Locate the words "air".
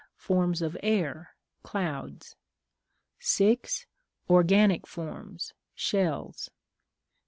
0.81-1.35